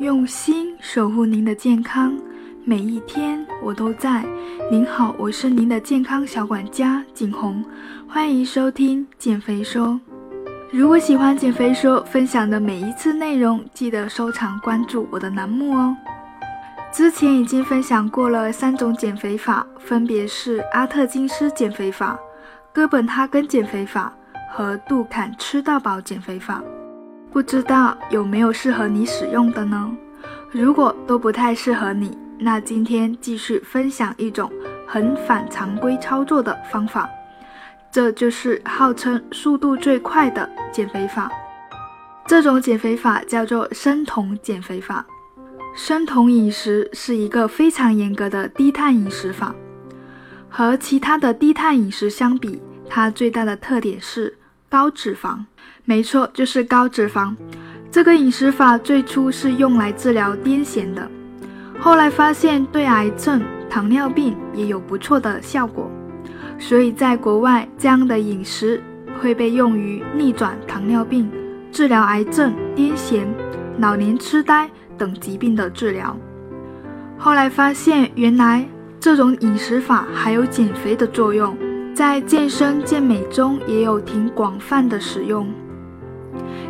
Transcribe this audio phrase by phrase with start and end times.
[0.00, 2.18] 用心守护您的健康，
[2.64, 4.24] 每一天我都在。
[4.70, 7.62] 您好，我是您的健康小管家景红，
[8.08, 10.00] 欢迎收听减肥说。
[10.72, 15.94] 如果喜欢减肥说分享的每一次内容，记得收藏关注我的栏目哦。
[16.90, 22.18] 之前已经分享过了三种减肥法，分别是阿特金斯减肥法、
[22.72, 24.10] 哥本哈根减肥法
[24.50, 26.62] 和杜坎吃到饱减肥法。
[27.32, 29.96] 不知道有没有适合你使用的呢？
[30.50, 34.50] 如果都不太适合你，那今天继续分享一种
[34.84, 37.08] 很反常规操作的方法，
[37.92, 41.30] 这就是号称速度最快的减肥法。
[42.26, 45.06] 这种减肥法叫做生酮减肥法。
[45.76, 49.54] 生酮饮食是一个非常严格的低碳饮食法，
[50.48, 54.36] 和其他的低碳饮食相比，它最大的特点是
[54.70, 55.44] 高脂肪。
[55.84, 57.34] 没错，就是高脂肪。
[57.90, 61.10] 这个饮食法最初是用来治疗癫痫的，
[61.80, 65.90] 后来发现对癌症、糖尿病也有不错的效果，
[66.56, 68.80] 所以在国外这样的饮食
[69.20, 71.28] 会被用于逆转糖尿病、
[71.72, 73.26] 治疗癌症、癫痫、
[73.78, 76.16] 老年痴呆等疾病的治疗。
[77.18, 78.64] 后来发现，原来
[79.00, 81.56] 这种饮食法还有减肥的作用，
[82.00, 85.46] 在健身健美中也有挺广泛的使用。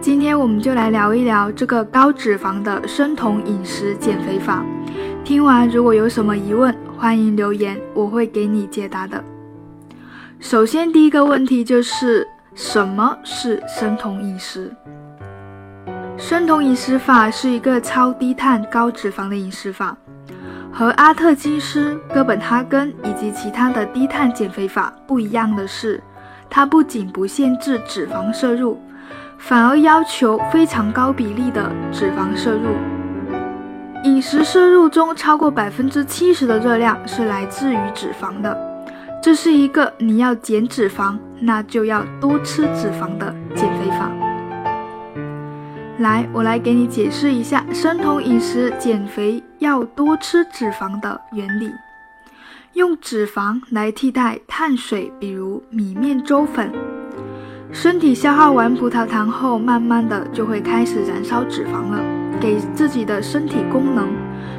[0.00, 4.66] 今天我们就来聊一聊这个高脂肪的生酮饮食减肥法。
[5.22, 9.22] 听完如果有什么疑问，欢迎留言，我会给你解答的。
[10.40, 14.74] 首先，第一个问题就是什么是生酮饮食？
[16.16, 19.96] 生酮饮食法是一个超低碳、高脂肪的饮食法，
[20.72, 26.02] 和阿特金斯、哥本哈根以及其他的低碳减肥法不一样的是，
[26.48, 28.80] 它不仅不限制脂肪摄入。
[29.38, 32.76] 反而要求非常高比例的脂肪摄入，
[34.04, 38.56] 饮食摄入中超过百分之七十的热量是来自于脂肪的。
[39.20, 44.10] 这是一个你要减脂肪，那就要多吃脂肪的减肥法。
[45.98, 51.72] 来，我来给你解释一下生酮饮食减肥要多吃脂肪的原理。
[52.74, 56.72] 用脂肪来替代碳水，比如米面粥粉。
[57.70, 62.02] 身体消耗完葡萄糖后，慢慢的就会开始燃烧脂肪了，
[62.40, 64.08] 给自己的身体功能，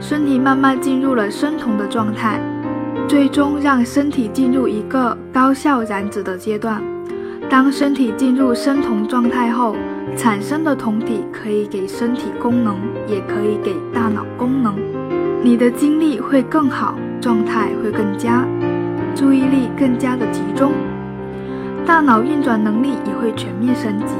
[0.00, 2.38] 身体慢慢进入了生酮的状态，
[3.08, 6.80] 最终让身体进入一个高效燃脂的阶段。
[7.54, 9.76] 当身体进入生酮状态后，
[10.16, 12.76] 产生的酮体可以给身体功能，
[13.06, 14.74] 也可以给大脑功能，
[15.40, 18.44] 你的精力会更好，状态会更佳，
[19.14, 20.72] 注意力更加的集中。
[21.86, 24.16] 大脑运转能力也会全面升级。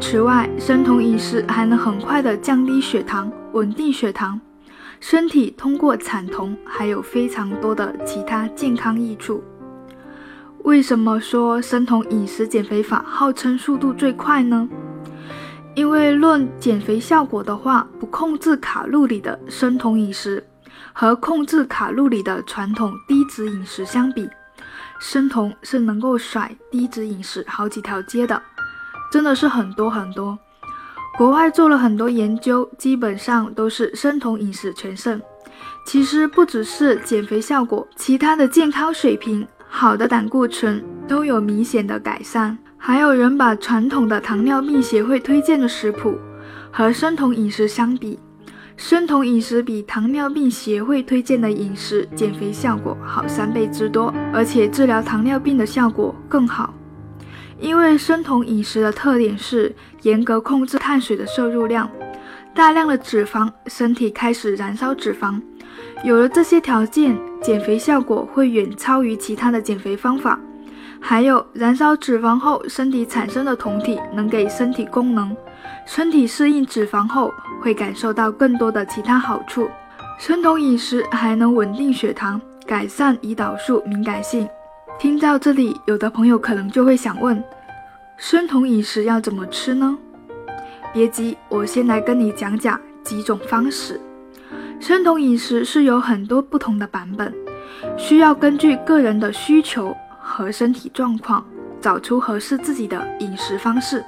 [0.00, 4.40] 此外，生酮饮食还能很快的降低血糖，稳定血糖。
[4.98, 9.40] 身体通过产酮还有非常多的其他健康益处。
[10.64, 14.68] 为什么说生酮饮食减肥法号称速度最快呢？
[15.74, 20.44] 因为论减肥效果的话，不控制卡路里的生酮饮食
[20.92, 24.28] 和控制卡路里的传统低脂饮食相比。
[24.98, 28.40] 生酮是能够甩低脂饮食好几条街的，
[29.10, 30.38] 真的是很多很多。
[31.16, 35.20] 国外做了很多研究，基本上都是生酮饮食全胜。
[35.86, 42.58] 其实不只是减肥效果，其他的健康水平、好的胆固醇都有明显的改善。
[42.76, 46.18] 还有人把传统的糖尿病协会推荐的食谱
[46.72, 48.18] 和生酮饮食相比。
[48.76, 56.74] 生酮饮食比糖尿病协会推荐的饮食减肥效果好三倍之多，而且治疗糖尿病的效果更好。
[57.58, 61.88] 因为生酮饮食的特点是严格控制碳水的摄入量，
[62.60, 65.40] 大量的脂肪，身体开始燃烧脂肪。
[66.04, 70.38] 有了这些条件，减肥效果会远超于其他的减肥方法。
[71.00, 75.34] 还有燃烧脂肪后，身体产生的酮体能给身体功能。
[75.86, 79.66] 身体适应脂肪后，会感受到更多的其他好处。
[80.18, 84.46] 生酮饮食还能稳定血糖，改善胰岛素敏感性。
[84.98, 87.42] 听到这里，有的朋友可能就会想问：
[88.18, 89.96] 生酮饮食要怎么吃呢？
[90.92, 94.00] 别急，我先来跟你讲讲几种方式。
[94.80, 97.32] 生酮饮食是有很多不同的版本，
[97.96, 101.46] 需要根据个人的需求和身体状况，
[101.80, 104.04] 找出合适自己的饮食方式。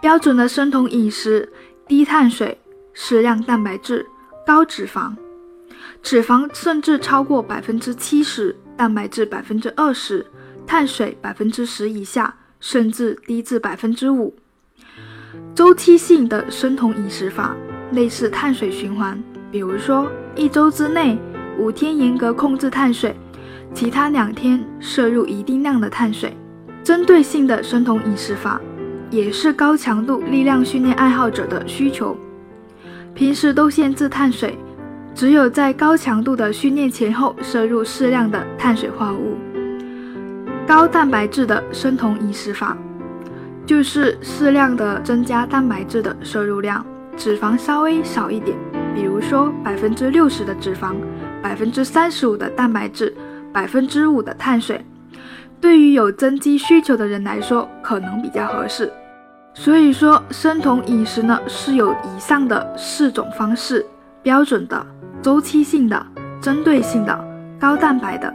[0.00, 1.48] 标准的生酮饮食：
[1.86, 2.58] 低碳水、
[2.92, 4.04] 适量蛋白质、
[4.44, 5.14] 高脂肪，
[6.02, 10.26] 脂肪甚至超过百分之七十，蛋白质百分之二十，
[10.66, 14.34] 碳水百分之十以下，甚至低至百分之五。
[15.54, 17.54] 周期性的生酮饮食法，
[17.92, 21.18] 类似碳水循环，比如说一周之内
[21.58, 23.14] 五天严格控制碳水，
[23.74, 26.36] 其他两天摄入一定量的碳水。
[26.82, 28.60] 针对性的生酮饮食法，
[29.10, 32.16] 也是高强度力量训练爱好者的需求。
[33.14, 34.58] 平时都限制碳水，
[35.14, 39.36] 只有在高强度的训练前后摄入适量的碳水化合物。
[40.66, 42.76] 高蛋白质的生酮饮食法，
[43.64, 46.84] 就是适量的增加蛋白质的摄入量，
[47.16, 48.56] 脂肪稍微少一点，
[48.94, 50.94] 比如说百分之六十的脂肪，
[51.40, 53.14] 百分之三十五的蛋白质，
[53.52, 54.84] 百分之五的碳水。
[55.60, 58.92] 对于有增肌需求的人来说，可能比较合适。
[59.54, 63.86] 所以说，生酮饮食呢是有以上的四种方式：
[64.22, 64.84] 标准的、
[65.22, 66.04] 周期性的、
[66.40, 67.24] 针对性的、
[67.60, 68.32] 高蛋白的。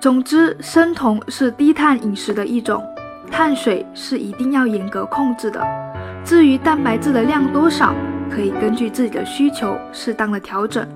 [0.00, 2.84] 总之，生酮是低碳饮食的一种，
[3.32, 5.66] 碳水是一定要严格控制的。
[6.22, 7.94] 至于蛋白质的量多少，
[8.30, 10.86] 可以根据自己的需求适当的调整。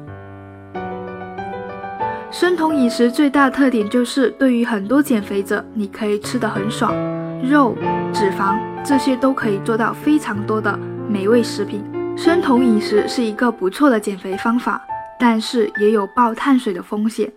[2.30, 6.94] 生酮饮食最大的特点就是，对于很多减肥者，你可以吃得很爽，
[7.42, 7.74] 肉、
[8.12, 10.78] 脂肪这些都可以做到非常多的
[11.08, 11.82] 美味食品。
[12.16, 14.80] 生酮饮食是一个不错的减肥方法，
[15.18, 17.32] 但是也有爆碳水的风险。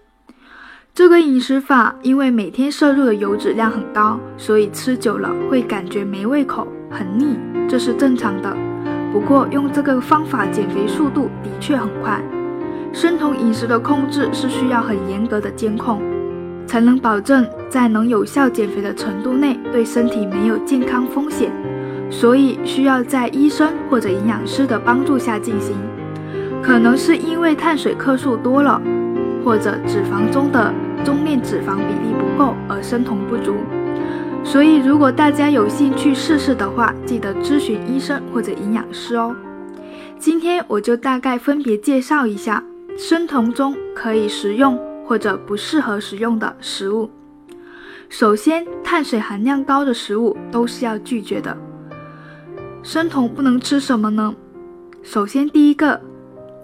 [0.93, 7.37] 这个饮食法因为每天摄入的油脂量很高，所以吃久了会感觉没胃口、很腻，
[7.69, 8.55] 这是正常的。
[9.13, 12.21] 不过用这个方法减肥速度的确很快。
[12.91, 16.01] 生酮饮食的控制是需要很严格的监控，
[16.67, 21.51] 才能保证在能有效减肥的程度内对身体没有健康风险，
[22.09, 25.75] 所以需要在医生或者营养师的帮助下进行。
[26.61, 28.81] 可能是因为碳水克数多了，
[29.49, 30.71] 或者脂肪中的
[31.03, 33.55] 中链脂肪比例不够而生酮不足。
[34.43, 39.35] 所以如果大家有兴趣试试的话，记得咨询医生或者营养师哦。
[40.19, 42.63] 今天我就大概分别介绍一下。
[42.95, 47.09] 生酮中可以食用或者不适合食用的食物。
[48.07, 51.57] 首先，碳水含量高的食物都是要拒绝的。
[52.83, 54.35] 生酮不能吃什么呢？
[55.01, 55.99] 首先，第一个，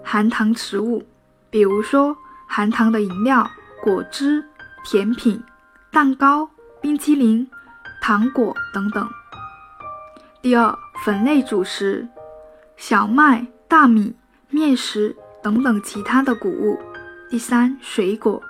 [0.04, 1.02] 含糖食物，
[1.50, 3.48] 比如说含糖的饮料、
[3.82, 4.44] 果汁、
[4.84, 5.42] 甜品、
[5.90, 6.48] 蛋糕、
[6.80, 7.46] 冰淇淋、
[8.00, 9.08] 糖果等等。
[10.40, 12.08] 第二，粉类主食，
[12.76, 14.14] 小麦、大米、
[14.50, 15.16] 面食。
[15.42, 16.76] 等等其他的谷物。
[17.30, 18.42] 第三，水果，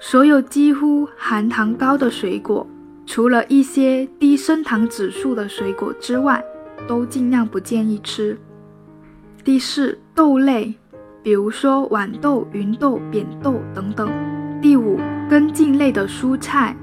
[0.00, 2.66] 所有几乎含糖高的水果，
[3.04, 6.42] 除了一些低升糖指数的水果之外，
[6.88, 8.40] 都尽量不建议吃。
[9.44, 10.74] 第四，豆类，
[11.22, 14.10] 比如说豌豆、芸豆、扁豆等等。
[14.60, 14.98] 第五，
[15.28, 16.76] 根茎类的蔬菜，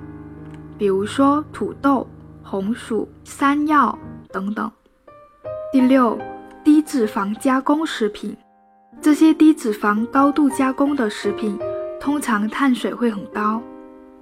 [0.77, 2.07] 比如说土豆、
[2.41, 3.97] 红薯、山药
[4.31, 4.71] 等等。
[5.71, 6.17] 第六，
[6.63, 8.35] 低脂肪加工食品。
[9.01, 11.57] 这些低脂肪、高度加工的食品，
[11.99, 13.61] 通常碳水会很高，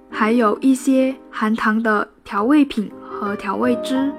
[0.08, 4.12] 还有一些含糖的调味品和调味汁。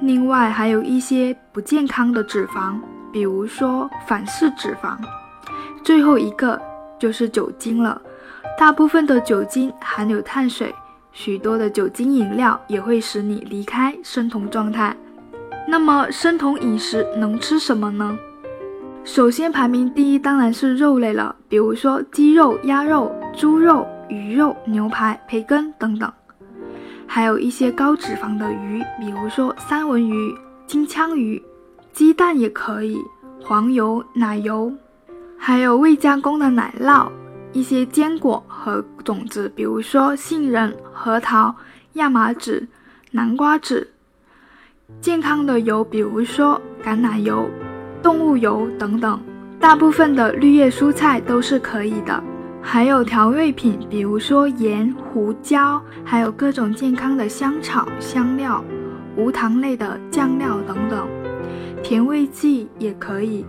[0.00, 2.76] 另外，还有一些不健康的脂肪，
[3.14, 4.98] 比如说反式脂肪。
[5.84, 6.60] 最后一个
[6.98, 8.02] 就是酒精了，
[8.58, 10.74] 大部分的酒精含有碳水，
[11.12, 14.96] 许多的酒精饮料也会使你离开生酮状态。
[15.68, 18.18] 那么，生酮饮食能吃什么呢？
[19.04, 26.12] 首先排名第一当然是肉类了，比如说鸡肉、鸭肉、猪肉、鱼肉、牛排、培根等等，
[27.06, 30.34] 还有一些高脂肪的鱼，比如说三文鱼、
[30.66, 31.40] 金枪鱼，
[31.94, 33.00] 鸡蛋也可以，
[33.40, 34.72] 黄油、奶油，
[35.38, 37.08] 还有未加工的奶酪，
[37.52, 41.54] 一些坚果和种子，比如说杏仁、核桃、
[41.92, 42.66] 亚麻籽、
[43.12, 43.88] 南瓜籽，
[45.00, 47.48] 健康的油，比如说橄榄油。
[48.02, 49.18] 动物油等等，
[49.60, 52.20] 大部分的绿叶蔬菜都是可以的。
[52.60, 58.62] 还有调味品，比如说盐、胡椒，还有各种健康的香草、香料，
[59.16, 61.06] 无糖类的酱料等等。
[61.84, 63.44] 甜味剂也可以，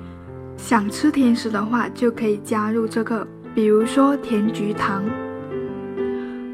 [0.58, 3.26] 想吃甜食的话就可以加入这个，
[3.56, 5.02] 比如说甜菊糖。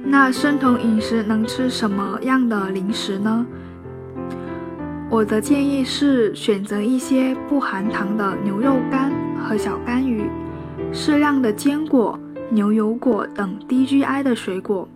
[0.06, 3.44] 那生酮饮食能吃什么样的零食呢？
[5.10, 9.12] 我的建议是选择一些不含糖的牛肉干
[9.44, 10.30] 和小干鱼，
[10.94, 12.18] 适量的坚果、
[12.52, 14.88] 牛油果等低 GI 的水果，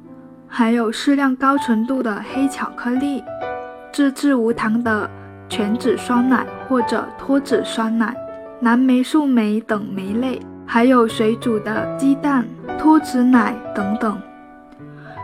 [0.48, 3.24] 还有适量高纯度的黑巧克力，
[3.92, 5.10] 自制无糖的
[5.50, 8.16] 全脂酸奶或者脱脂酸奶，
[8.62, 12.46] 蓝莓、树莓等莓类，还有水煮的鸡蛋、
[12.78, 14.18] 脱脂奶等等。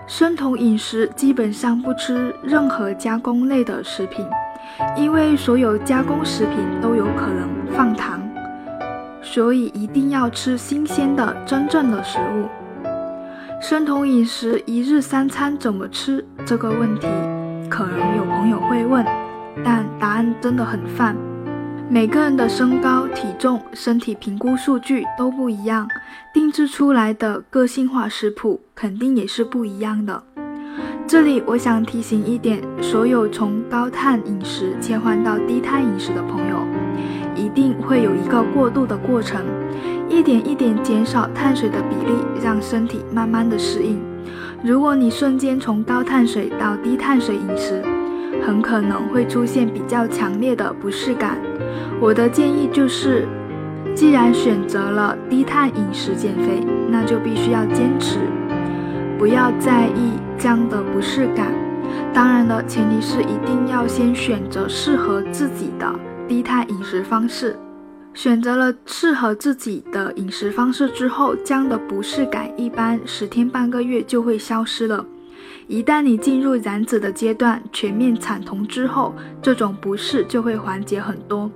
[0.07, 4.25] 生酮饮食基本上不吃任何加工类的食品。
[4.95, 8.21] 因为所有加工食品都有可能放糖，
[9.21, 12.47] 所以一定要吃新鲜的、真正的食物。
[13.59, 16.25] 生酮饮食一日三餐怎么吃？
[16.45, 17.07] 这个问题
[17.69, 19.05] 可能有朋友会问，
[19.63, 21.15] 但答案真的很泛。
[21.93, 25.85] 每个人的身高、体重、身体评估数据都不一样，
[26.33, 30.23] 定制出来的个性化食谱肯定也是不一样的。
[31.05, 36.65] 这里我想提醒一点，所有从高碳饮食切换到低碳饮食的朋友，
[37.35, 39.43] 一定会有一个过渡的过程。
[40.07, 44.01] 一点一点减少碳水的比例，让身体慢慢的适应。
[44.63, 47.83] 如果你瞬间从高碳水到低碳水饮食，
[48.41, 51.37] 很可能会出现比较强烈的不适感。
[51.99, 53.27] 我的建议就是，
[53.93, 58.19] 既然选择了低碳饮食减肥，那就必须要坚持，
[59.17, 61.51] 不要在意这样的不适感。
[62.13, 65.93] 当然了，前提是一定要先选择适合自己的
[66.27, 67.55] 低碳饮食方式。
[68.13, 75.05] 选择了适合自己的饮食方式之后，这样的不适感一般十天半个月就会消失了。
[75.67, 81.49] 一旦你进入燃脂的阶段，全面产酮之后，这种不适就会缓解很多。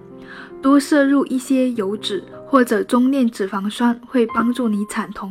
[0.65, 5.29] 多摄入一些油脂或者中链脂肪酸会帮助你产酮，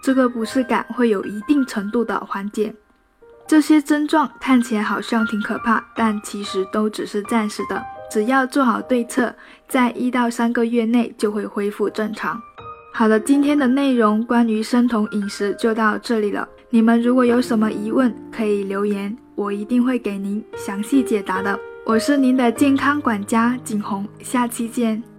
[0.00, 2.72] 这个不适感会有一定程度的缓解。
[3.48, 7.82] 这些症状看起来好像挺可怕，但其实都只是暂时的。
[8.08, 9.34] 只要做好对策，
[9.66, 12.40] 在一到三个月内就会恢复正常。
[12.94, 16.48] 好了，今天的内容关于生酮饮食就到这里了。
[16.68, 21.58] 你们如果有什么疑问，可以留言，我一定会给您详细解答的。
[21.90, 25.09] 我是您的健康管家景红，下期见。